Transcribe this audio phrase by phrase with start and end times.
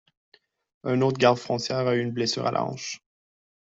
[0.83, 3.03] Un autre garde-frontière a eu une blessure à la hanche.